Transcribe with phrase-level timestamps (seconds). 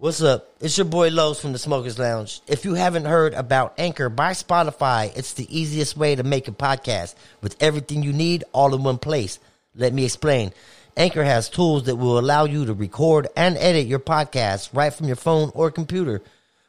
[0.00, 0.54] What's up?
[0.60, 2.40] It's your boy Los from the Smokers Lounge.
[2.46, 6.52] If you haven't heard about Anchor by Spotify, it's the easiest way to make a
[6.52, 9.40] podcast with everything you need all in one place.
[9.74, 10.52] Let me explain.
[10.96, 15.08] Anchor has tools that will allow you to record and edit your podcast right from
[15.08, 16.22] your phone or computer.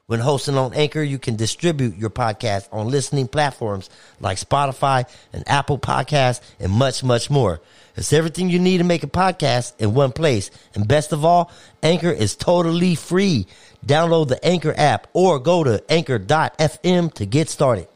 [0.08, 5.48] When hosting on Anchor, you can distribute your podcast on listening platforms like Spotify and
[5.48, 7.62] Apple Podcasts and much, much more.
[7.96, 10.52] It's everything you need to make a podcast in one place.
[10.76, 11.52] And best of all,
[11.84, 13.48] Anchor is totally free.
[13.86, 17.88] Download the Anchor app or go to anchor.fm to get started.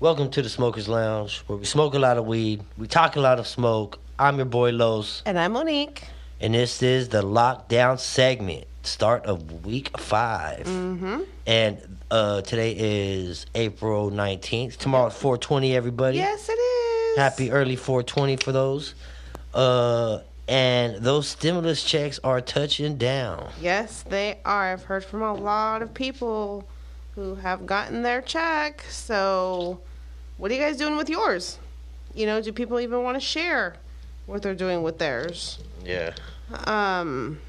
[0.00, 3.20] Welcome to the Smokers Lounge, where we smoke a lot of weed, we talk a
[3.20, 3.98] lot of smoke.
[4.18, 6.04] I'm your boy Los, And I'm Monique.
[6.40, 11.20] and this is the lockdown segment, start of week 5 Mm-hmm.
[11.46, 14.76] And uh, today is April 19th.
[14.76, 16.18] Tomorrow's 420, everybody.
[16.18, 17.18] Yes, it is.
[17.18, 18.94] Happy early 420 for those.
[19.52, 23.50] Uh, and those stimulus checks are touching down.
[23.60, 24.72] Yes, they are.
[24.72, 26.66] I've heard from a lot of people
[27.14, 28.84] who have gotten their check.
[28.90, 29.80] So,
[30.36, 31.58] what are you guys doing with yours?
[32.14, 33.76] You know, do people even want to share
[34.26, 35.58] what they're doing with theirs?
[35.84, 36.12] Yeah.
[36.64, 37.40] Um,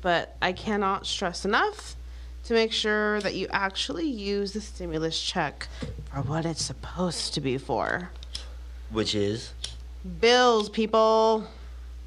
[0.00, 1.96] but I cannot stress enough
[2.44, 5.68] to make sure that you actually use the stimulus check
[6.12, 8.10] for what it's supposed to be for.
[8.90, 9.52] Which is,
[10.20, 11.46] Bills, people.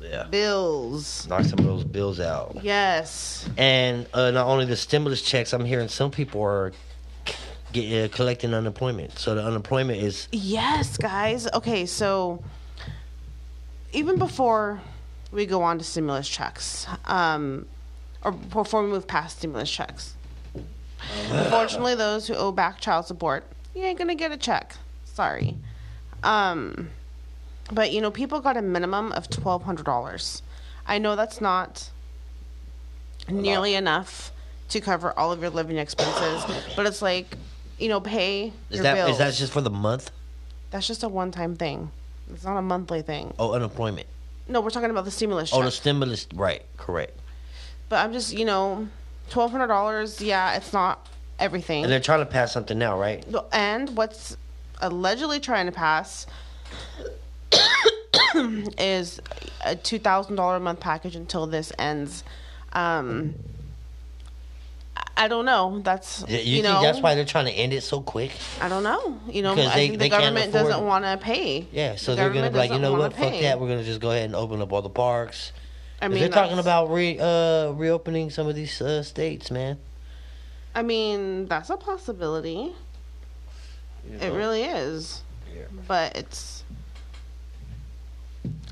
[0.01, 1.27] yeah, Bills.
[1.29, 2.57] knock some of those bills out.
[2.61, 3.47] Yes.
[3.57, 6.73] And uh, not only the stimulus checks, I'm hearing some people are
[7.71, 9.17] get, uh, collecting unemployment.
[9.17, 11.47] So the unemployment is Yes, guys.
[11.53, 12.43] Okay, so
[13.93, 14.81] even before
[15.31, 17.65] we go on to stimulus checks, um,
[18.23, 20.15] or before we move past stimulus checks,
[21.29, 23.43] unfortunately, those who owe back child support,
[23.75, 24.75] you ain't gonna get a check.
[25.05, 25.55] Sorry.
[26.23, 26.89] Um,
[27.71, 30.41] but you know, people got a minimum of twelve hundred dollars.
[30.85, 31.89] I know that's not
[33.29, 34.31] nearly enough
[34.69, 36.43] to cover all of your living expenses,
[36.75, 37.37] but it's like,
[37.77, 39.11] you know, pay is your that bills.
[39.11, 40.11] is that just for the month?
[40.71, 41.91] That's just a one time thing.
[42.31, 43.33] It's not a monthly thing.
[43.37, 44.07] Oh, unemployment.
[44.47, 45.59] No, we're talking about the stimulus check.
[45.59, 46.27] Oh, the stimulus.
[46.33, 46.63] Right.
[46.77, 47.17] Correct.
[47.93, 48.87] But I'm just, you know,
[49.29, 50.19] twelve hundred dollars.
[50.19, 51.83] Yeah, it's not everything.
[51.83, 53.23] And they're trying to pass something now, right?
[53.51, 54.35] And what's
[54.81, 56.25] allegedly trying to pass
[58.79, 59.21] is
[59.63, 62.23] a two thousand dollar a month package until this ends.
[62.71, 63.35] Um,
[65.15, 65.79] I- don't know.
[65.83, 66.81] That's You, you, think know.
[66.81, 68.31] that's why they're trying to end it so quick?
[68.59, 69.19] I don't know.
[69.29, 71.67] You know, Because I they- think the government doesn't want to pay.
[71.71, 73.13] Yeah, so The they're gonna be like, you know what?
[73.13, 73.59] Fuck that.
[73.59, 75.51] We're gonna just go ahead and open up all the parks.
[76.03, 79.77] I 'Cause mean, they're talking about re uh reopening some of these uh, states, man.
[80.75, 82.73] I mean, that's a possibility.
[84.09, 85.21] You It really is.
[85.55, 85.61] Yeah.
[85.87, 86.63] But it's.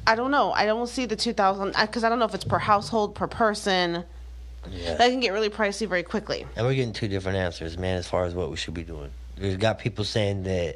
[0.05, 0.51] I don't know.
[0.51, 4.03] I don't see the 2000 because I don't know if it's per household, per person.
[4.69, 4.95] Yeah.
[4.95, 6.45] That can get really pricey very quickly.
[6.55, 9.09] And we're getting two different answers, man, as far as what we should be doing.
[9.39, 10.75] We've got people saying that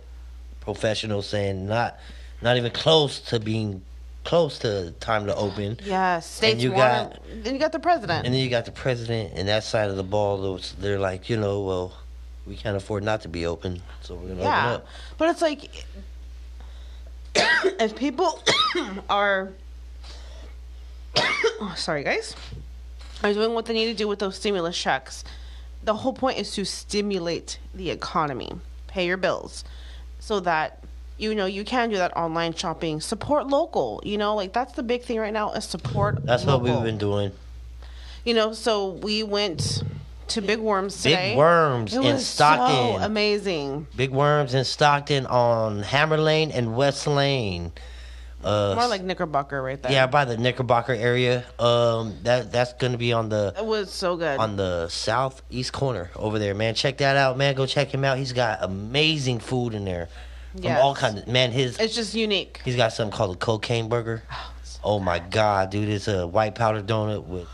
[0.61, 1.99] professionals saying not
[2.41, 3.81] not even close to being
[4.25, 5.79] close to time to open.
[5.85, 8.25] Yeah, states you want got- Then you got the president.
[8.25, 11.37] And then you got the president and that side of the ball they're like, you
[11.37, 11.93] know, well,
[12.45, 14.65] we can't afford not to be open, so we're gonna yeah.
[14.65, 14.87] open up.
[15.17, 15.85] But it's like.
[17.35, 18.41] if people
[19.09, 19.53] are.
[21.17, 22.35] oh, sorry, guys.
[23.23, 25.23] Are doing what they need to do with those stimulus checks.
[25.83, 28.51] The whole point is to stimulate the economy,
[28.87, 29.63] pay your bills,
[30.19, 30.83] so that
[31.17, 32.99] you know you can do that online shopping.
[33.01, 34.01] Support local.
[34.05, 36.25] You know, like that's the big thing right now is support.
[36.25, 37.31] That's what we've been doing.
[38.23, 39.83] You know, so we went
[40.29, 41.29] to Big Worms today.
[41.31, 42.97] Big worms It in was Stockton.
[42.99, 43.85] so amazing.
[43.95, 47.71] Big worms in Stockton on Hammer Lane and West Lane.
[48.43, 49.91] Uh, More like Knickerbocker right there.
[49.91, 51.43] yeah, by the Knickerbocker area.
[51.57, 54.39] Um, that that's gonna be on the It was so good.
[54.39, 56.75] on the southeast corner over there, man.
[56.75, 57.55] Check that out, man.
[57.55, 58.17] Go check him out.
[58.19, 60.09] He's got amazing food in there
[60.55, 60.81] from Yes.
[60.81, 61.51] all kinds of man.
[61.51, 62.61] His it's just unique.
[62.65, 64.23] he's got something called a cocaine burger.
[64.83, 65.89] Oh my god, dude!
[65.89, 67.47] It's a white powder donut with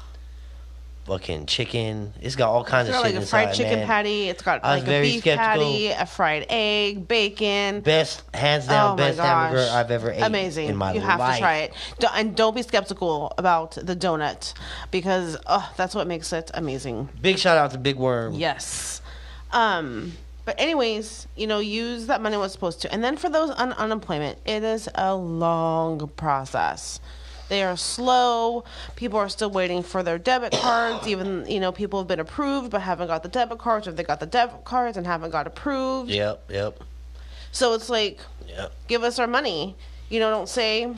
[1.05, 2.13] fucking chicken.
[2.21, 3.87] It's got all kinds It's of got shit like a inside, fried chicken man.
[3.87, 4.29] patty.
[4.29, 5.37] It's got like a beef skeptical.
[5.63, 7.81] patty, a fried egg, bacon.
[7.81, 9.25] Best, hands down, oh best gosh.
[9.25, 10.69] hamburger I've ever ate Amazing.
[10.69, 11.35] in my you have life.
[11.35, 11.73] to try it.
[11.99, 14.53] Don't, and don't be skeptical about the donut
[14.91, 17.09] because oh, that's what makes it amazing.
[17.21, 18.33] Big shout out to Big Worm.
[18.33, 19.01] Yes.
[19.51, 20.13] Um,
[20.45, 22.93] but anyways, you know, use that money what's supposed to.
[22.93, 26.99] And then for those on unemployment, it is a long process.
[27.49, 28.63] They are slow.
[28.95, 31.05] People are still waiting for their debit cards.
[31.05, 34.03] Even you know, people have been approved but haven't got the debit cards, or they
[34.03, 36.09] got the debit cards and haven't got approved.
[36.09, 36.79] Yep, yep,
[37.51, 38.71] So it's like, yep.
[38.87, 39.75] give us our money.
[40.09, 40.93] You know, don't say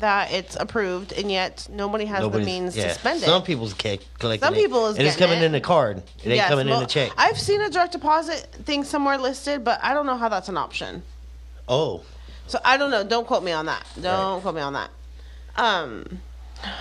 [0.00, 2.88] that it's approved, and yet nobody has the means yeah.
[2.88, 3.26] to spend it.
[3.26, 5.46] Some people's ca- collecting Some it, people is and it's getting coming it.
[5.46, 5.98] in a card.
[5.98, 7.12] It ain't Yes, coming well, in a check.
[7.16, 10.56] I've seen a direct deposit thing somewhere listed, but I don't know how that's an
[10.56, 11.02] option.
[11.68, 12.02] oh,
[12.46, 13.04] So I don't know.
[13.04, 13.86] Don't quote me on that.
[14.00, 14.42] Don't Right.
[14.42, 14.90] quote me on that.
[15.56, 16.20] Um,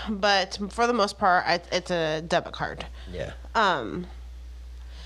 [0.09, 2.85] but for the most part, I, it's a debit card.
[3.11, 3.31] yeah.
[3.55, 4.07] Um,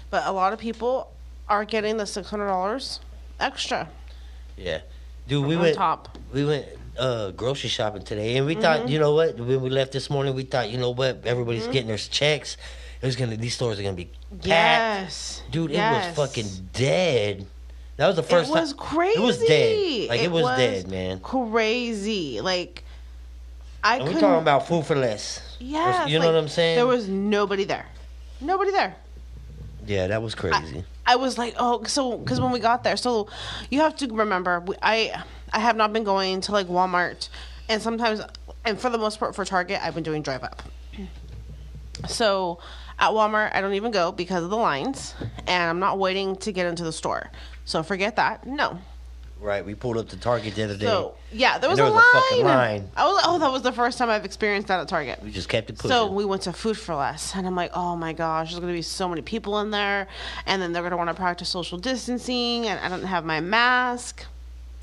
[0.09, 1.11] but a lot of people
[1.49, 2.99] are getting the six hundred dollars
[3.39, 3.89] extra
[4.57, 4.79] Yeah,
[5.27, 6.17] dude, we on went top.
[6.33, 6.65] we went
[6.99, 8.61] uh grocery shopping today, and we Mm-hmm.
[8.61, 9.37] thought, you know what?
[9.37, 11.25] When we left this morning, we thought, you know what?
[11.25, 11.71] Everybody's Mm-hmm.
[11.71, 12.57] getting their checks.
[13.01, 14.45] It was gonna these stores are gonna be packed.
[14.47, 15.71] Yes, dude.
[15.71, 16.05] Yes.
[16.05, 17.45] It was fucking dead.
[17.97, 18.57] That was the first time.
[18.57, 18.79] it was time.
[18.79, 19.19] crazy.
[19.19, 20.09] It was dead.
[20.09, 21.19] Like it, was, dead, man.
[21.19, 22.41] Crazy.
[22.41, 22.83] Like
[23.83, 24.21] I we couldn't.
[24.21, 25.41] talking about food for less.
[25.59, 26.75] yeah, you know what I'm saying?
[26.77, 27.85] There was nobody there.
[28.41, 28.95] Nobody there.
[29.85, 30.83] Yeah, that was crazy.
[31.05, 33.29] I was like, oh, so because when we got there, so
[33.69, 35.23] you have to remember, we, I
[35.53, 37.29] I have not been going to like Walmart,
[37.69, 38.21] and sometimes,
[38.65, 40.61] and for the most part for Target, I've been doing drive up.
[42.07, 42.59] So
[42.99, 45.15] at Walmart, I don't even go because of the lines,
[45.47, 47.31] and I'm not waiting to get into the store.
[47.65, 48.45] So forget that.
[48.45, 48.79] No.
[49.39, 49.65] right.
[49.65, 50.85] We pulled up to Target the other day.
[50.85, 52.23] So yeah, there was, there a, was a line.
[52.23, 52.91] fucking line.
[52.95, 55.21] I was oh, that was the first time I've experienced that at Target.
[55.23, 55.89] we just kept it pushing.
[55.89, 58.73] So we went to Food for Less, and I'm like, oh my gosh, there's gonna
[58.73, 60.07] be so many people in there,
[60.45, 64.25] and then they're gonna want to practice social distancing, and I don't have my mask,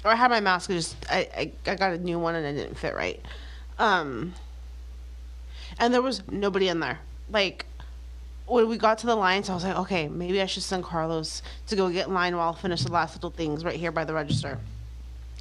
[0.05, 2.47] or I had my mask, I just I, I I got a new one and
[2.47, 3.21] it didn't fit right,
[3.79, 4.35] um,
[5.79, 6.99] and there was nobody in there.
[7.31, 7.67] Like
[8.47, 11.43] when we got to the lines, I was like, okay, maybe I should send Carlos
[11.69, 14.05] to go get in line while I finish the last little things right here by
[14.05, 14.59] the register.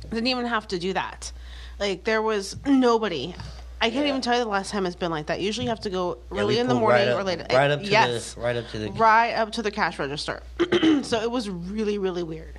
[0.09, 1.31] Didn't even have to do that.
[1.79, 3.35] Like there was nobody.
[3.81, 4.09] I can't Yeah.
[4.11, 5.41] even tell you the last time it's been like that.
[5.41, 7.45] Usually you have to go Yeah, in the morning right up, or later.
[7.51, 10.41] Right up to yes, the right up to the right up to the cash register.
[11.03, 12.55] so it was really really weird.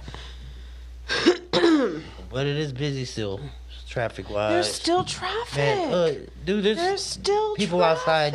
[2.30, 3.40] But it is busy still,
[3.88, 4.50] traffic wise.
[4.52, 5.56] There's still traffic.
[5.56, 6.14] Man, uh,
[6.44, 8.34] dude, there's, There's still people traffic.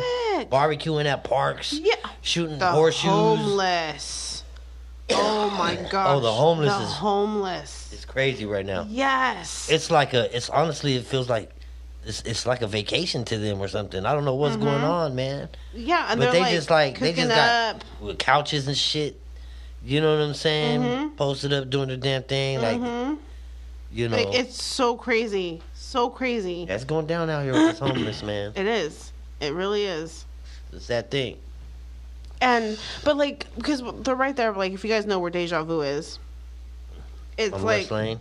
[0.50, 1.94] barbecuing at parks, Yeah.
[2.22, 3.10] shooting The horseshoes.
[3.10, 4.44] homeless.
[5.12, 6.22] Oh my gosh.
[6.22, 7.88] the homeless The is- homeless.
[7.92, 8.86] It's crazy right now.
[8.88, 9.68] Yes.
[9.70, 10.34] It's like a.
[10.34, 11.50] It's honestly, it feels like.
[12.06, 14.06] It's, it's like a vacation to them or something.
[14.06, 15.50] I don't know what's going on, man.
[15.74, 16.12] yeah, Mm-hmm.
[16.12, 17.84] and but they're like just like they just got up.
[18.00, 19.20] with couches and shit.
[19.84, 20.80] You know what I'm saying?
[20.80, 21.16] Mhm.
[21.16, 23.18] Posted up doing their damn thing, like Mhm.
[23.92, 24.16] You know.
[24.16, 26.66] Like it's so crazy, so crazy.
[26.68, 28.52] it's going down out here with this homeless man.
[28.54, 29.12] It is.
[29.40, 30.24] It really is.
[30.72, 31.38] It's that thing.
[32.40, 34.52] And but like because they're right there.
[34.52, 36.18] Like if you guys know where Deja Vu is,
[37.36, 38.20] it's On like Lane.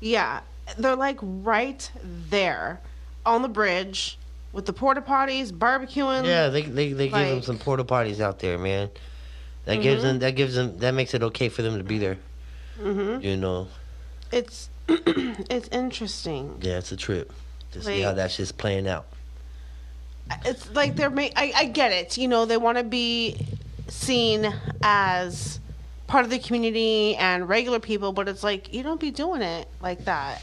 [0.00, 0.40] yeah,
[0.78, 1.90] they're like right
[2.30, 2.80] there
[3.26, 4.18] on the bridge
[4.52, 6.24] with the porta potties, barbecuing.
[6.24, 7.40] Yeah, they they, they give them Mm-hmm.
[7.42, 8.88] some porta potties out there, man.
[9.66, 12.18] That gives them that gives them that makes it okay for them to be there.
[12.80, 13.68] hmm You know,
[14.32, 16.58] It's it's interesting.
[16.60, 17.32] yeah, it's a trip
[17.72, 19.06] to see how Like- that shit's playing out.
[20.44, 23.36] it's like they're ma- I, I get it you know they want to be
[23.88, 25.60] seen as
[26.06, 29.68] part of the community and regular people but it's like you don't be doing it
[29.82, 30.42] like that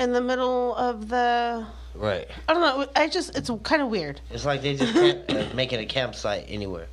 [0.00, 1.64] in the middle of the
[1.94, 2.28] Right.
[2.48, 5.46] i don't know i just it's kind of weird It's like they just can't, uh,
[5.54, 6.86] making a campsite anywhere.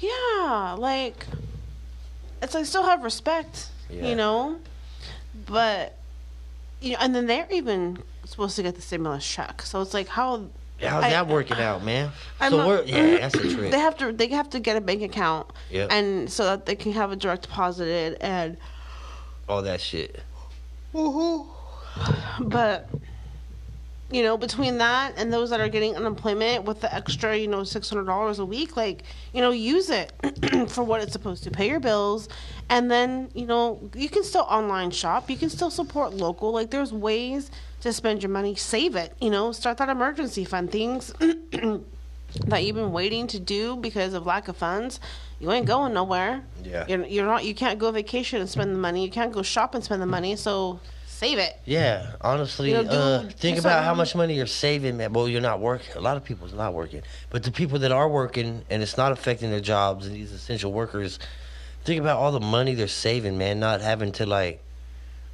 [0.00, 1.26] yeah like
[2.42, 4.08] it's like still have respect Yeah.
[4.08, 4.56] you know
[5.46, 5.96] but
[6.80, 10.08] you know and then they're even supposed to get the stimulus check so it's like
[10.08, 10.44] how
[10.82, 12.10] How's I- that working out, man?
[12.40, 13.70] I'm so not- we're yeah, that's a trick.
[13.70, 15.88] they have to they have to get a bank account Yep.
[15.92, 18.56] and so that they can have a direct deposited and
[19.46, 20.22] All that shit.
[20.94, 21.46] Woohoo!
[22.40, 22.88] But
[24.10, 27.60] you know between that and those that are getting unemployment with the extra you know
[27.60, 30.12] $600 a week like you know use it
[30.68, 32.28] for what it's supposed to pay your bills.
[32.68, 35.30] And then you know you can still online shop.
[35.30, 36.52] You can still support local.
[36.52, 37.50] Like there's ways
[37.80, 38.54] to spend your money.
[38.54, 40.70] Save it you know start that emergency fund.
[40.70, 41.12] Things
[42.46, 45.00] that you've been waiting to do because of lack of funds
[45.40, 46.42] you ain't going nowhere.
[46.62, 46.84] Yeah.
[46.86, 49.04] you're, you're not you can't go vacation and spend the money.
[49.04, 50.36] You can't go shop and spend the money.
[50.36, 50.80] So
[51.20, 54.96] save it Yeah, honestly, You know, do- uh, think about how much money you're saving,
[54.96, 55.12] man.
[55.12, 55.94] Well, you're not working.
[55.96, 59.12] A lot of people's not working, but the people that are working and it's not
[59.12, 61.18] affecting their jobs and these essential workers,
[61.84, 63.60] think about all the money they're saving, man.
[63.60, 64.62] Not having to like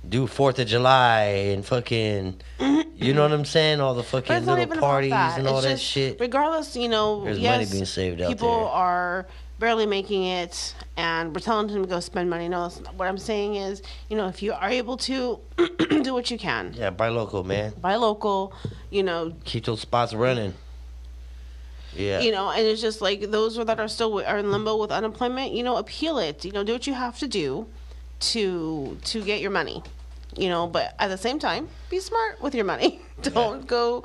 [0.08, 1.22] do Fourth of July
[1.54, 2.40] and fucking,
[2.96, 3.80] you know what I'm saying?
[3.80, 6.18] All the fucking little parties and all It's that shit.
[6.18, 8.66] Regardless, you know, There's money yes, being saved out people there.
[8.68, 9.26] are
[9.58, 12.48] barely making it, and we're telling them to go spend money.
[12.48, 15.40] No, what I'm saying is, you know, if you are able to
[16.02, 17.72] do what you can, Yeah, buy local, man.
[17.80, 18.52] buy local,
[18.90, 20.54] you know, Keep those spots running.
[21.94, 22.20] Yeah.
[22.20, 25.52] you know, and it's just like those that are still are in limbo with unemployment,
[25.52, 26.44] you know, appeal it.
[26.44, 27.66] You know, do what you have to do
[28.20, 29.82] to to get your money.
[30.36, 33.00] You know, but at the same time, be smart with your money.
[33.22, 34.04] don't go,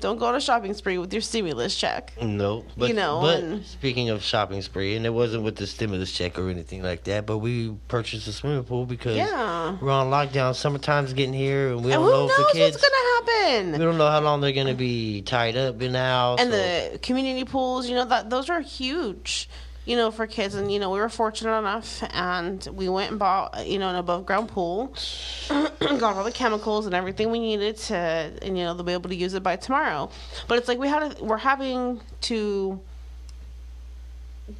[0.00, 2.12] don't go on a shopping spree with your stimulus check.
[2.22, 5.66] No, but You know, but and- speaking of shopping spree, and it wasn't with the
[5.66, 9.76] stimulus check or anything like that, but we purchased a swimming pool because Yeah.
[9.80, 10.54] we're on lockdown.
[10.54, 12.76] Summertime's getting here, and we And don't who know knows if the kids.
[12.76, 13.72] what's gonna happen?
[13.72, 16.38] we don't know how long they're gonna be tied up in the house.
[16.40, 16.56] and or-
[16.92, 19.48] the community pools you know that those are huge
[19.84, 20.54] you know for kids.
[20.54, 23.96] And you know we were fortunate enough and we went and bought you know an
[23.96, 24.94] above ground pool
[25.48, 29.10] got all the chemicals and everything we needed to and you know they'll be able
[29.10, 30.10] to use it by tomorrow.
[30.48, 32.80] But it's like we had a, we're having to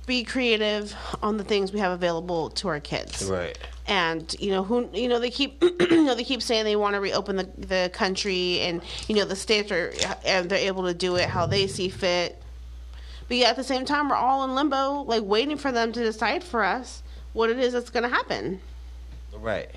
[0.07, 3.25] be creative on the things we have available to our kids.
[3.25, 3.59] Right.
[3.87, 6.95] and you know who you know they keep you know they keep saying they want
[6.95, 9.93] to reopen the the country and you know the states are
[10.25, 12.41] and they're able to do it how they see fit
[13.33, 16.01] but yet at the same time we're all in limbo like waiting for them to
[16.05, 18.61] decide for us what it is that's going to happen
[19.35, 19.71] Right.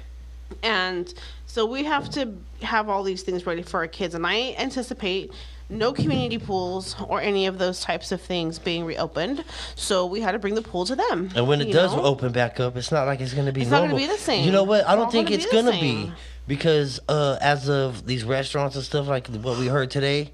[0.62, 1.14] and
[1.46, 5.32] so we have to have all these things ready for our kids and i anticipate
[5.70, 9.46] no community pools or any of those types of things being reopened
[9.76, 12.04] so we had to bring the pool to them And when it does know?
[12.04, 13.98] open back up, it's not like it's going to be It's not normal.
[13.98, 14.44] gonna be the same.
[14.46, 14.86] You know what?
[14.86, 16.12] I don't think it's going to be
[16.46, 20.34] because uh, as of these restaurants and stuff like what we heard today,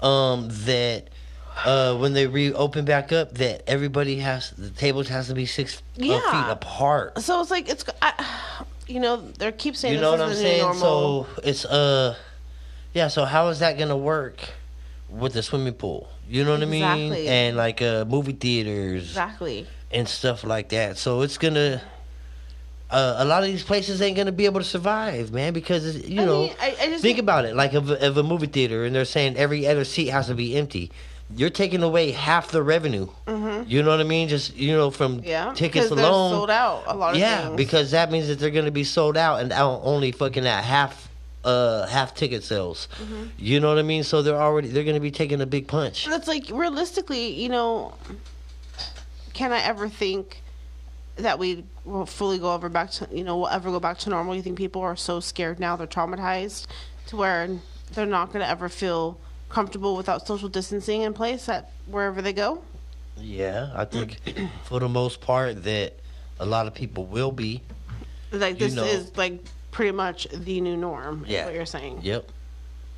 [0.00, 1.10] um, that
[1.64, 5.76] uh, when they reopen back up, that everybody has the tables has to be six
[5.78, 6.20] uh, Yeah.
[6.44, 7.18] feet apart.
[7.20, 10.62] So it's like it's, I, you know, they keep saying You know what I'm saying?
[10.62, 11.24] normal.
[11.24, 12.16] So it's uh,
[12.94, 13.08] yeah.
[13.08, 14.40] So how is that to work
[15.08, 16.08] with the swimming pool?
[16.28, 17.12] You know what I mean?
[17.12, 19.02] And like uh, movie theaters.
[19.04, 19.66] exactly.
[19.90, 20.96] and stuff like that.
[20.98, 21.82] So it's gonna.
[22.90, 26.20] Uh, a lot of these places ain't gonna be able to survive, man, because you
[26.20, 26.40] I know.
[26.42, 28.94] mean, I- I just think think- about it, like a- of a movie theater, and
[28.94, 30.90] they're saying every other seat has to be empty.
[31.34, 33.08] You're taking away half the revenue.
[33.66, 34.28] You know what I mean?
[34.28, 35.26] Just you know from Mm-hmm.
[35.28, 36.30] Yeah, tickets alone.
[36.32, 36.84] sold out.
[36.86, 37.56] A lot of yeah, things.
[37.56, 41.08] because that means that they're gonna be sold out and only fucking at half.
[41.44, 42.86] Uh, half ticket sales.
[43.02, 43.24] Mm-hmm.
[43.36, 44.04] You know what I mean?
[44.04, 46.06] So they're already they're gonna be taking a big punch.
[46.06, 47.94] And it's like realistically, you know,
[49.32, 50.40] can I ever think
[51.16, 54.10] that we will fully go over back to you know will ever go back to
[54.10, 54.36] normal?
[54.36, 56.68] You think people are so scared now, they're traumatized
[57.08, 57.48] to where
[57.92, 59.18] they're not going to ever feel
[59.56, 62.62] comfortable without social distancing in place at wherever they go?
[63.16, 64.18] Yeah, I think
[64.64, 65.94] for the most part that
[66.40, 67.60] a lot of people will be.
[68.32, 68.84] Like this know.
[68.84, 69.40] is like
[69.70, 71.24] pretty much the new norm.
[71.24, 71.44] Is Yeah.
[71.44, 72.00] what you're saying.
[72.02, 72.28] Yep.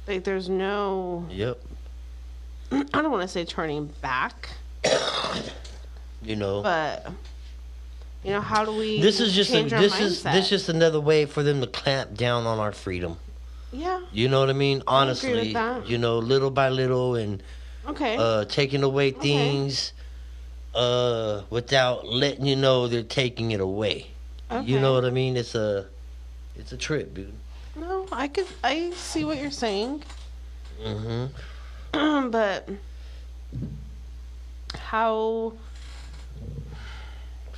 [0.06, 1.60] Like there's no Yep.
[2.72, 4.50] I don't want to say turning back,
[6.22, 7.10] You know, but
[8.22, 9.00] you know, how do we?
[9.02, 10.32] this is just a, this is mindset?
[10.32, 13.16] this just another way for them to clamp down on our freedom.
[13.74, 14.00] Yeah.
[14.12, 14.82] You know what I mean?
[14.86, 15.86] Honestly, that.
[15.86, 17.42] you know, little by little, and
[17.88, 18.16] Okay.
[18.16, 19.20] uh, taking away Okay.
[19.20, 19.92] things
[20.74, 24.06] uh, without letting you know they're taking it away.
[24.62, 25.36] You know what I mean?
[25.36, 25.86] It's a
[26.56, 27.34] it's a trip, dude.
[27.74, 28.46] no, I could.
[28.62, 30.04] I see what you're saying,
[30.80, 31.26] hmm
[32.30, 32.68] but
[34.78, 35.52] how?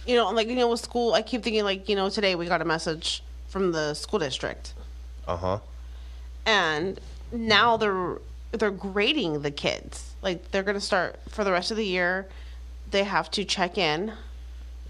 [0.07, 2.47] You know, like you know, with school, I keep thinking like you know, today we
[2.47, 4.73] got a message from the school district,
[5.29, 5.59] Uh huh.
[6.47, 6.99] And
[7.33, 8.19] now they're
[8.53, 10.15] they're grading the kids.
[10.23, 12.27] Like they're gonna start for the rest of the year.
[12.91, 14.13] They have to check in.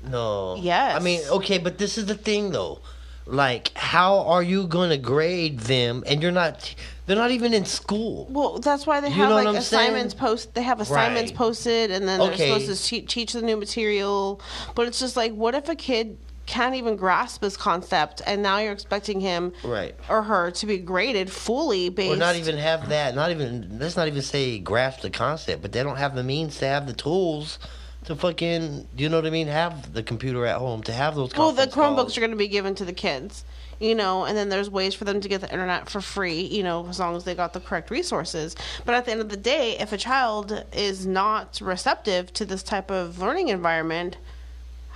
[0.07, 0.57] No.
[0.57, 0.95] Yes.
[1.01, 2.81] I mean, okay, but this is the thing though.
[3.29, 6.73] Like, how are you going to grade them and you're not
[7.07, 8.27] they're not even in school.
[8.31, 10.21] Well, that's why they You have like assignments saying?
[10.21, 10.55] post.
[10.55, 11.39] They have assignments Right.
[11.39, 12.37] posted, and then Okay.
[12.51, 14.41] they're supposed to te- teach the new material.
[14.77, 18.59] But it's just like, what if a kid can't even grasp this concept, and now
[18.59, 19.95] you're expecting him Right.
[20.09, 22.15] or her to be graded fully based?
[22.15, 23.15] Or not even have that.
[23.15, 26.59] Not even let's not even say grasp the concept, but they don't have the means
[26.59, 27.59] to have the tools
[28.05, 31.35] to fucking you know what I mean, have the computer at home to have those
[31.35, 32.17] Well, the Chromebooks calls.
[32.17, 33.45] are going to be given to the kids,
[33.81, 36.63] you know, and then there's ways for them to get the internet for free, you
[36.63, 38.55] know, as long as they got the correct resources.
[38.85, 42.63] But at the end of the day, if a child is not receptive to this
[42.63, 44.19] type of learning environment,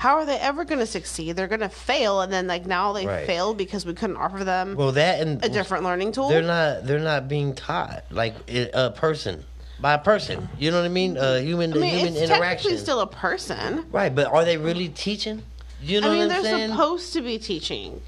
[0.00, 1.36] how are they ever going to succeed?
[1.36, 3.26] They're going to fail, and then like now they Right.
[3.26, 6.28] failed because we couldn't offer them Well, that and a different learning tool.
[6.30, 9.44] they're not they're not being taught like a person
[9.78, 10.48] by a person.
[10.58, 11.18] You know what I mean?
[11.18, 12.78] A human I mean, human it's interaction.
[12.78, 13.84] still a person.
[13.92, 15.42] right, but are they really teaching?
[15.82, 16.70] You know I mean, they're saying?
[16.70, 18.00] supposed to be teaching.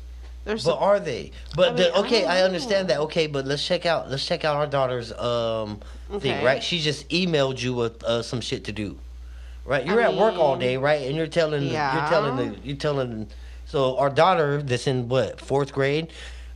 [0.44, 1.30] They're But are they?
[1.54, 2.94] But I mean, I okay, don't I, understand know.
[2.94, 3.00] that.
[3.02, 5.80] Okay, but let's check out let's check out our daughter's um
[6.20, 6.62] thing, right?
[6.62, 8.99] She just emailed you with uh, some shit to do,
[9.64, 9.85] right?
[9.87, 11.02] You're at work all day, right?
[11.07, 13.28] And you're telling you're telling the you're telling.
[13.66, 16.09] So our daughter, that's in what fourth grade,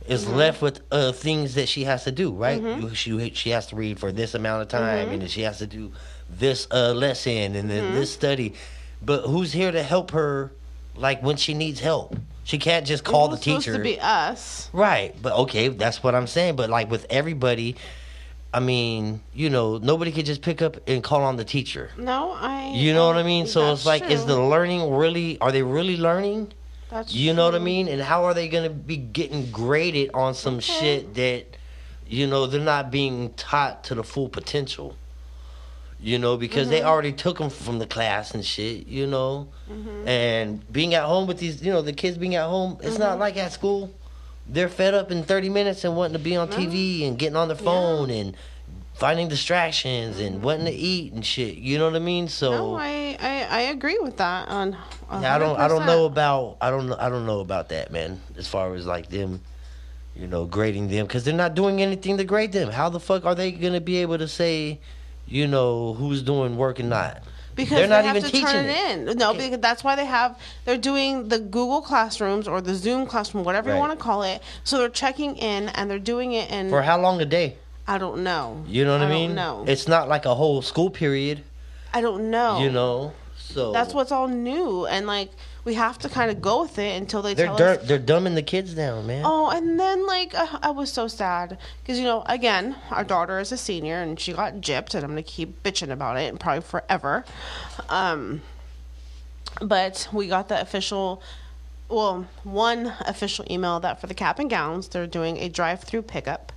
[0.07, 0.35] is Mm-hmm.
[0.35, 2.61] left with uh things that she has to do, right?
[2.61, 5.13] You- She she has to read for this amount of time, Mm-hmm.
[5.13, 5.91] and then she has to do
[6.29, 7.93] this uh lesson and then Mm-hmm.
[7.95, 8.53] this study.
[9.01, 10.51] But who's here to help her?
[10.99, 12.15] like when she needs help.
[12.43, 13.77] She can't just call the was supposed teacher.
[13.77, 14.67] to be us.
[14.73, 16.55] Right, but okay, that's what I'm saying.
[16.55, 17.75] But like with everybody,
[18.53, 21.91] I mean, you know, nobody could just pick up and call on the teacher.
[21.97, 22.71] No, I.
[22.73, 23.45] You know what I mean?
[23.45, 25.39] So it's like, is the learning really?
[25.41, 26.53] Are they really learning?
[26.89, 27.87] That's You know what I mean?
[27.87, 30.61] And how are they gonna be getting graded on some Okay.
[30.61, 31.45] shit that,
[32.07, 34.95] you know, they're not being taught to the full potential.
[35.99, 36.87] You know, because they Mm-hmm.
[36.87, 38.87] already took them from the class and shit.
[38.87, 40.07] You know, Mm-hmm.
[40.07, 42.99] and being at home with these, you know, the kids being at home, it's Mm-hmm.
[43.03, 43.93] not like at school.
[44.49, 47.07] They're fed up in thirty minutes and wanting to be on TV uh-huh.
[47.07, 48.35] and getting on their phone and
[48.97, 51.55] finding distractions and wanting to eat and shit.
[51.55, 52.27] You know what I mean?
[52.27, 54.47] So No, I, I I agree with that.
[54.47, 54.75] On.
[55.21, 58.21] yeah, I don't I don't know about I don't I don't know about that, man.
[58.37, 59.41] As far as like them,
[60.15, 62.71] you know, grading them because they're not doing anything to grade them.
[62.71, 64.79] How the fuck are they gonna be able to say,
[65.27, 67.21] you know, who's doing work and not?
[67.57, 69.09] Because they're not they have even to teaching turn it.
[69.09, 69.17] in.
[69.17, 69.49] No, Okay.
[69.49, 70.39] because that's why they have.
[70.63, 73.75] They're doing the Google Classrooms or the Zoom classroom, whatever Right.
[73.75, 74.41] you want to call it.
[74.63, 76.69] So they're checking in and they're doing it in.
[76.69, 77.57] For how long a day?
[77.87, 78.63] I don't know.
[78.67, 79.35] You know what I, mean?
[79.35, 81.43] No, It's not like a whole school period.
[81.93, 82.59] I don't know.
[82.59, 85.31] You know, so that's what's all new, and like
[85.67, 87.87] we have to kind of go with it until they they're tell dirt, us.
[87.89, 89.23] they're dumbing the kids down, man.
[89.25, 93.37] Oh, and then like uh, I was so sad because you know again our daughter
[93.37, 96.39] is a senior and she got gypped and I'm gonna keep bitching about it and
[96.39, 97.25] probably forever.
[97.89, 98.41] Um,
[99.61, 101.21] but we got the official,
[101.89, 106.53] well, one official email that for the cap and gowns they're doing a drive-through pickup,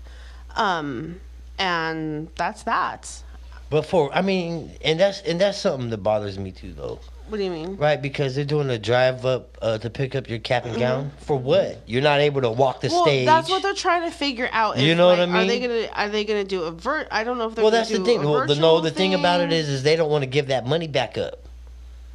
[0.54, 1.20] um,
[1.58, 3.24] and that's that.
[3.70, 7.00] But for I mean, and that's and that's something that bothers me too, though.
[7.30, 7.76] What do you mean?
[7.76, 11.12] Right, because they're doing a drive up uh, to pick up your cap and gown.
[11.18, 11.80] For what?
[11.86, 12.96] You're not able to walk the Mm-hmm.
[12.96, 13.26] Well, stage.
[13.26, 14.78] that's what they're trying to figure out.
[14.78, 15.68] You if, know what like, I Are they mean?
[15.70, 17.06] gonna Are they gonna do a vert?
[17.12, 17.62] I don't know if they're.
[17.64, 18.22] well, that's the thing.
[18.24, 20.66] Well, the, no, the thing about it is, is they don't want to give that
[20.66, 21.46] money back up.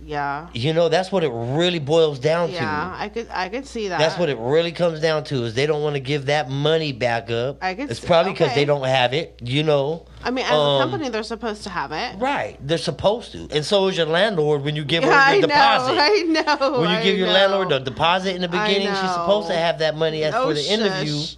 [0.07, 0.47] Yeah.
[0.53, 3.01] You know, that's what it really boils down Yeah, to.
[3.03, 3.97] I could I could see that.
[3.97, 6.91] That's what it really comes down to is they don't want to give that money
[6.91, 7.57] back up.
[7.63, 8.62] I could it's probably because okay.
[8.62, 9.39] they don't have it.
[9.43, 10.05] You know.
[10.24, 12.19] I mean, as Um, a company, they're supposed to have it.
[12.19, 15.41] Right, they're supposed to, and so is your landlord when you give her I the
[15.41, 15.98] know, deposit.
[16.00, 16.79] I know.
[16.81, 17.33] when you I give your know.
[17.33, 20.53] landlord the deposit in the beginning, she's supposed to have that money as Oh, for
[20.53, 21.20] the interview.
[21.20, 21.37] shush.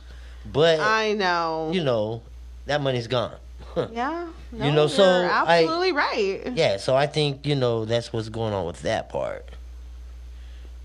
[0.51, 1.71] But I know.
[1.73, 2.21] you know,
[2.65, 3.35] that money's gone.
[3.91, 4.27] Yeah.
[4.51, 6.41] No, You know, so you're I- absolutely right.
[6.55, 9.49] Yeah, so I think you know that's what's going on with that part.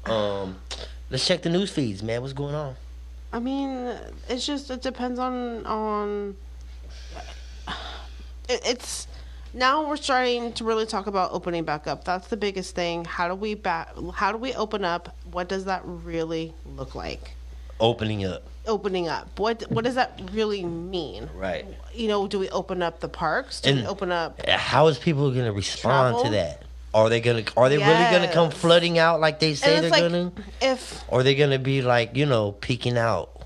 [0.04, 0.56] Um,
[1.10, 2.20] let's check the news feeds, man.
[2.20, 2.74] What's going on?
[3.32, 3.94] I mean,
[4.28, 6.36] it's just it depends on on.
[8.48, 9.06] It, it's
[9.54, 12.04] now we're starting to really talk about opening back up.
[12.04, 13.04] That's the biggest thing.
[13.04, 13.90] How do we back?
[14.14, 15.16] How do we open up?
[15.30, 17.32] What does that really look like?
[17.80, 19.40] Opening up, Opening up.
[19.40, 21.28] What what does that really mean?
[21.34, 21.66] right?
[21.92, 23.60] You know, do we open up the parks?
[23.60, 24.46] Do we And- open up?
[24.48, 26.62] How is people going to respond to that?
[26.94, 27.42] Are they gonna?
[27.56, 30.30] Are they really gonna come flooding out like they say they're like gonna?
[30.60, 33.41] if Or are they gonna be like you know peeking out,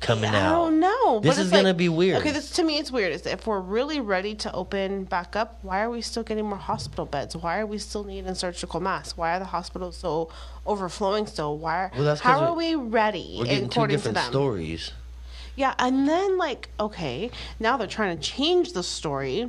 [0.00, 1.20] coming I don't know.
[1.20, 2.18] This but is like- gonna be weird.
[2.18, 3.12] Okay, this to me it's weird.
[3.12, 6.58] Is if we're really ready to open back up, why are we still getting more
[6.58, 7.36] hospital beds?
[7.36, 9.16] Why are we still needing surgical masks?
[9.16, 10.30] Why are the hospitals so
[10.66, 11.58] overflowing still?
[11.58, 11.76] Why?
[11.76, 13.36] Are, Well, how are we're- ready?
[13.38, 14.32] We're getting two according to different them?
[14.32, 14.92] stories.
[15.56, 19.48] Yeah, and then like okay, now they're trying to change the story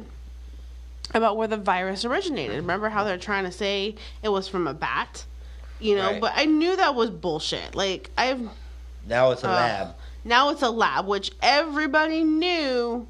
[1.14, 2.56] about where the virus originated.
[2.58, 5.26] Remember how they're trying to say it was from a bat?
[5.80, 6.22] You know, Right.
[6.22, 7.76] but I knew that was bullshit.
[7.76, 8.50] Like I've
[9.08, 9.96] Now it's a uh, lab.
[10.24, 13.08] Now it's a lab, which everybody knew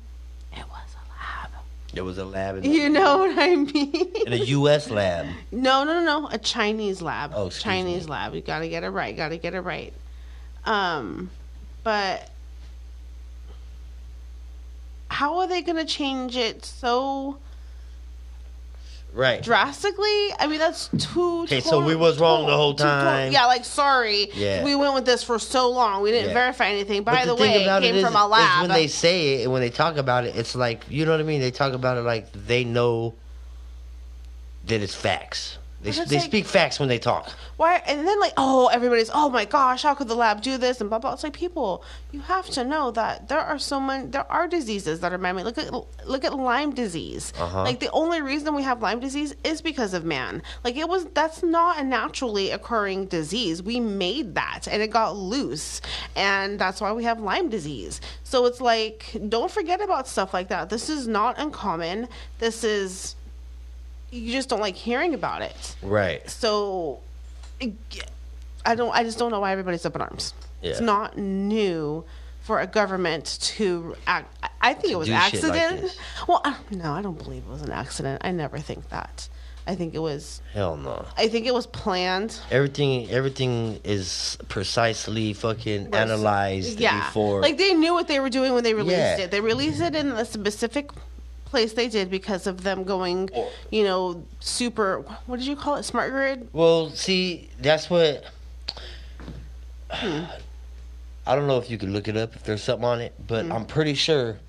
[0.54, 1.50] it was a lab.
[1.94, 4.12] It was a lab in, You know what I mean?
[4.26, 4.90] in a U.S.
[4.90, 5.28] lab.
[5.52, 6.28] no, no, no, no.
[6.32, 7.32] A Chinese lab.
[7.36, 8.12] Oh, Chinese me.
[8.12, 8.34] lab.
[8.34, 9.16] You gotta get it right.
[9.16, 9.94] Gotta get it right.
[10.66, 11.30] Um,
[11.84, 12.30] but
[15.10, 17.38] how are they gonna change it so
[19.14, 19.44] Right.
[19.44, 20.30] drastically?
[20.40, 21.42] I mean, that's too.
[21.44, 23.32] Okay, so we was wrong the whole time.
[23.34, 24.30] yeah, like sorry.
[24.34, 24.64] Yeah.
[24.64, 26.02] We went with this for so long.
[26.02, 26.34] We didn't Yeah.
[26.34, 27.04] verify anything.
[27.04, 28.62] By But the, thing way, it came is, from a lab.
[28.62, 31.20] when they say it and when they talk about it, it's like you know what
[31.20, 31.42] I mean.
[31.42, 33.14] They talk about it like they know
[34.68, 35.58] that it's facts.
[35.82, 37.32] They, they like- speak facts when they talk.
[37.58, 37.82] Why?
[37.86, 40.90] And then like, oh, everybody's, oh my gosh, how could the lab do this and
[40.90, 41.14] blah blah.
[41.14, 45.00] It's like people, you have to know that there are so many, there are diseases
[45.00, 45.46] that are man-made.
[45.46, 45.72] Look at
[46.08, 47.34] look at Lyme disease.
[47.40, 47.64] Uh-huh.
[47.64, 50.42] Like the only reason we have Lyme disease is because of man.
[50.64, 53.62] Like it was that's not a naturally occurring disease.
[53.64, 55.82] We made that and it got loose,
[56.16, 58.02] and that's why we have Lyme disease.
[58.24, 60.70] So it's like, don't forget about stuff like that.
[60.70, 62.08] This is not uncommon.
[62.40, 63.16] This is.
[64.12, 66.30] You just don't like hearing about it Right.
[66.30, 67.00] so
[68.66, 70.34] I don't I just don't know why everybody's up in arms.
[70.62, 72.04] It's not new
[72.42, 74.28] for a government to act
[74.62, 75.98] I- think it was shit like accident.
[76.28, 78.22] well, I, no, I don't believe it was an accident.
[78.24, 79.28] I never think that.
[79.66, 80.42] I think it was.
[80.54, 81.06] Hell no.
[81.18, 82.40] I think it was planned.
[82.52, 87.42] Everything everything is precisely fucking Was- analyzed Yeah, before.
[87.42, 89.18] like they knew what they were doing when they released Yeah.
[89.18, 89.32] it.
[89.32, 90.92] They released it in a specific
[91.52, 93.30] place they did because of them going,
[93.70, 95.02] you know, super.
[95.28, 95.84] What did you call it?
[95.84, 96.48] Smart grid.
[96.54, 98.26] Well, see, that's what.
[99.92, 100.24] Hmm.
[101.28, 103.46] I don't know if you could look it up if there's something on it, but
[103.46, 103.52] Hmm.
[103.52, 104.40] I'm pretty sure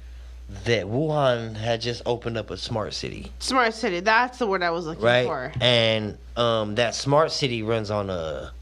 [0.65, 4.01] that Wuhan had just opened up a smart city, Smart city.
[4.01, 5.27] That's the word I was looking right?
[5.27, 5.53] for.
[5.61, 8.53] And um, that smart city runs on a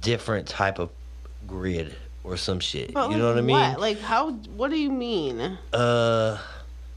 [0.00, 0.90] different type of
[1.46, 2.94] grid or some shit.
[2.94, 3.56] But you know like what I mean?
[3.56, 3.80] What?
[3.80, 4.30] Like how?
[4.32, 5.58] What do you mean?
[5.72, 6.38] Uh,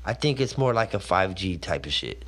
[0.06, 2.24] I think it's more like a 5G type of shit.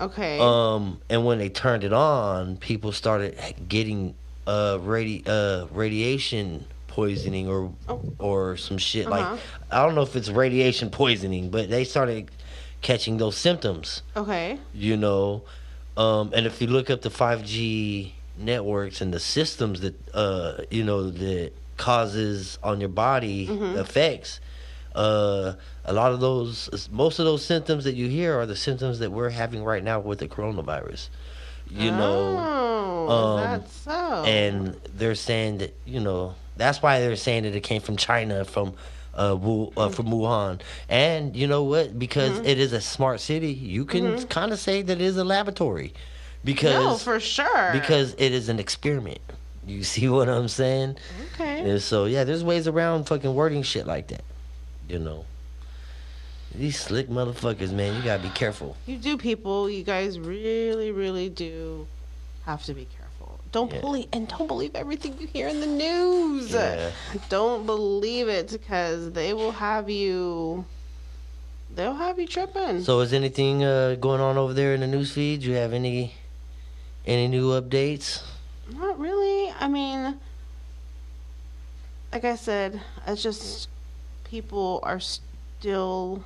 [0.00, 0.38] Okay.
[0.40, 4.14] Um, and when they turned it on, people started getting
[4.46, 8.00] uh radi- uh radiation poisoning or Oh.
[8.18, 9.32] or some shit Uh-huh.
[9.32, 12.30] like I don't know if it's radiation poisoning, but they started
[12.80, 14.58] catching those symptoms, okay.
[14.74, 15.42] you know.
[15.98, 20.82] Um, and if you look up the 5G networks and the systems that uh you
[20.82, 23.78] know that causes on your body Mm-hmm.
[23.78, 24.40] effects
[24.94, 28.98] uh a lot of those most of those symptoms that you hear are the symptoms
[28.98, 31.08] that we're having right now with the coronavirus.
[31.70, 32.36] You know
[33.08, 34.24] Oh, um, that's so.
[34.24, 38.44] and they're saying that you know that's why they're saying that it came from China
[38.44, 38.74] from
[39.14, 40.60] uh, Wu, uh from Wuhan.
[40.88, 41.98] And you know what?
[41.98, 42.46] Because Mm-hmm.
[42.46, 45.92] it is a smart city you can kind of say that it is a laboratory.
[46.44, 47.70] Because no, for sure.
[47.72, 49.18] because it is an experiment.
[49.66, 50.96] You see what I'm saying?
[51.34, 51.70] Okay.
[51.70, 54.22] and so yeah there's ways around fucking wording shit like that
[54.90, 55.24] you know
[56.54, 59.70] these slick motherfuckers man you gotta be careful You do, people.
[59.70, 61.86] You guys really, really do
[62.44, 63.38] have to be careful.
[63.52, 63.80] Don't Yeah.
[63.80, 66.50] believe and don't believe everything you hear in the news.
[66.52, 66.90] Yeah.
[67.28, 70.64] Don't believe it because they will have you.
[71.72, 72.82] They'll have you tripping.
[72.82, 75.42] So is anything uh, going on over there in the news feed?
[75.44, 76.14] You have any
[77.06, 78.22] any new updates?
[78.72, 79.52] Not really.
[79.60, 80.18] I mean,
[82.12, 83.68] like I said, it's just
[84.30, 86.22] people are still.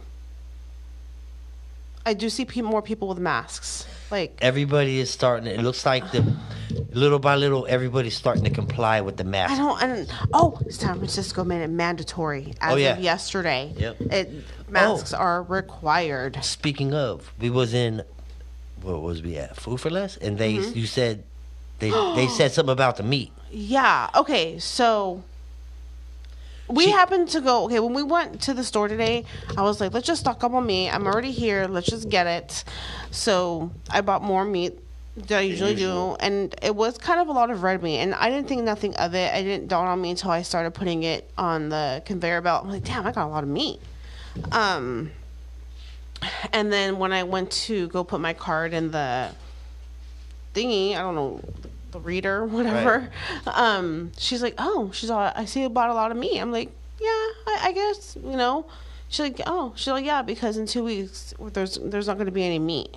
[2.07, 3.87] I do see pe- more people with masks.
[4.11, 5.47] Like Everybody is starting.
[5.49, 6.37] It looks like the
[6.93, 9.57] little by little, everybody's starting to comply with the I mask.
[9.57, 9.83] don't.
[9.83, 12.93] I don't oh, San Francisco made it mandatory as Oh, yeah.
[12.93, 13.73] of yesterday.
[13.77, 13.97] Yep.
[14.01, 14.14] Oh.
[14.17, 14.31] It
[14.69, 16.38] masks are required.
[16.45, 18.03] Speaking of, we was in
[18.83, 20.79] what was we at Food for Less, and they Mm-hmm.
[20.79, 21.25] you said
[21.79, 23.33] they they said something about the meat.
[23.51, 24.11] Yeah.
[24.14, 24.59] Okay.
[24.59, 25.23] So
[26.68, 27.64] we She- happened to go.
[27.64, 29.24] Okay, when we went to the store today,
[29.57, 30.90] I was like, "Let's just stock up on meat.
[30.90, 31.66] I'm already here.
[31.68, 32.64] Let's just get it."
[33.11, 34.79] So I bought more meat
[35.16, 38.14] that I usually do, and it was kind of a lot of red meat, and
[38.14, 39.33] I didn't think nothing of it.
[39.33, 42.64] I didn't dawn on me until I started putting it on the conveyor belt.
[42.64, 43.81] I'm like, "Damn, I got a lot of meat."
[44.53, 45.11] Um.
[46.55, 49.29] And then when I went to go put my card in the
[50.55, 51.40] thingy, I don't know,
[51.95, 53.09] the reader, whatever.
[53.47, 56.39] Um, she's like, oh, she's all, I see you bought a lot of meat.
[56.39, 58.67] I'm like, yeah, I, I guess, you know.
[59.09, 62.33] She's like, oh, she's like, yeah, because in two weeks there's there's not going to
[62.33, 62.95] be any meat.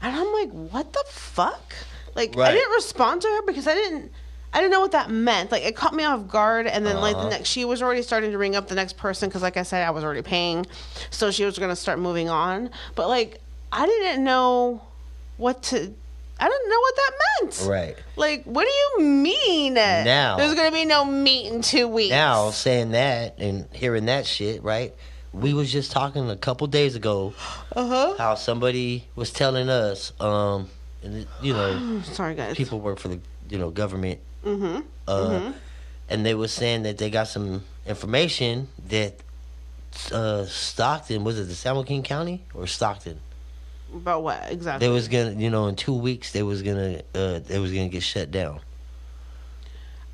[0.00, 1.74] And I'm like, what the fuck?
[2.14, 4.10] Like, I didn't respond to her because I didn't.
[4.54, 5.52] I didn't know what that meant.
[5.52, 7.28] Like it caught me off guard, and then like the Uh-huh.
[7.28, 9.86] next, she was already starting to ring up the next person because, like I said,
[9.86, 10.64] I was already paying,
[11.10, 12.70] so she was gonna start moving on.
[12.94, 14.80] But like, I didn't know
[15.36, 15.92] what to.
[16.38, 17.66] I didn't know what that meant.
[17.70, 18.70] Right Like, what do
[19.00, 19.74] you mean?
[19.74, 22.10] Now- there's gonna be no meat in two weeks.
[22.10, 24.94] now, saying that and hearing that shit, right?
[25.32, 27.34] We was just talking a couple days ago
[27.76, 28.14] uh huh.
[28.18, 30.68] how somebody was telling us, um,
[31.02, 32.56] and you know, Sorry, guys.
[32.56, 34.80] people work for the you know government Mm-hmm.
[35.08, 35.52] uh,
[36.08, 39.14] and they were saying that they got some information that
[40.12, 43.18] uh, Stockton was it the San Joaquin County or Stockton?
[43.94, 44.86] About what exactly?
[44.86, 47.88] They was gonna, you know, in two weeks they was gonna, uh, they was gonna
[47.88, 48.60] get shut down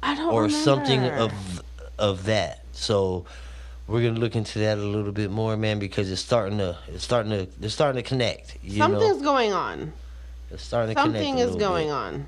[0.02, 1.32] I don't or something of
[1.98, 2.64] of that.
[2.72, 3.24] So
[3.87, 7.04] we're gonna look into that a little bit more, man, because it's starting to, it's
[7.04, 8.56] starting to, they're starting to connect.
[8.62, 9.92] You Something's know, going on.
[10.50, 11.24] it's starting to connect.
[11.24, 11.92] Something is going bit.
[11.92, 12.26] on.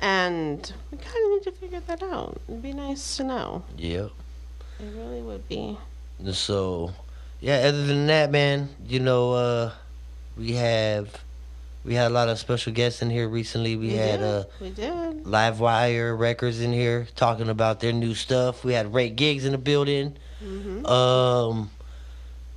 [0.00, 2.40] And we kind of need to figure that out.
[2.48, 3.64] It'd be nice to know.
[3.76, 4.10] Yep.
[4.80, 5.76] It really would be.
[6.32, 6.92] So,
[7.40, 7.56] yeah.
[7.56, 9.72] Other than that, man, you know, uh,
[10.38, 11.20] we have
[11.84, 13.76] we had a lot of special guests in here recently.
[13.76, 14.26] We, had did.
[14.26, 15.26] uh, we did.
[15.26, 18.64] Live Wire Records in here talking about their new stuff.
[18.64, 20.16] We had Ray Gigs in the building.
[20.42, 21.70] hmm Um,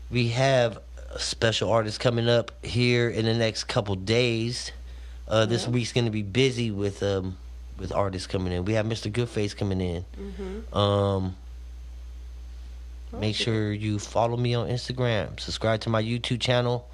[0.09, 0.79] we have
[1.13, 4.71] a special artist coming up here in the next couple days.
[5.27, 5.69] Uh, this Yeah.
[5.71, 7.37] week's gonna be busy with um
[7.79, 8.65] with artists coming in.
[8.65, 9.11] We have Mr.
[9.11, 10.05] Goodface coming in.
[10.15, 11.35] hmm Um,
[13.17, 15.39] make sure you follow me on Instagram.
[15.39, 16.87] Subscribe to my YouTube channel.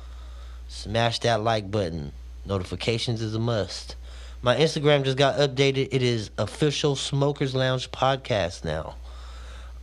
[0.67, 2.11] Smash that like button.
[2.45, 3.95] Notifications is a must.
[4.41, 5.89] My Instagram just got updated.
[5.91, 8.95] It is official Smokers Lounge podcast now.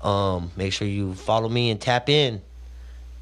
[0.00, 2.40] Um, make sure you follow me and tap in.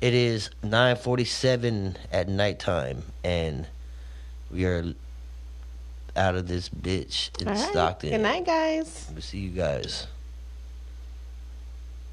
[0.01, 3.66] It is 9:47 at nighttime, and
[4.51, 4.94] we are
[6.16, 7.70] out of this bitch in All right.
[7.70, 8.11] Stockton.
[8.11, 9.09] Good night, guys.
[9.12, 10.07] We'll see you guys.